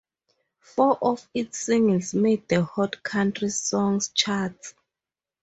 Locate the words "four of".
0.61-1.29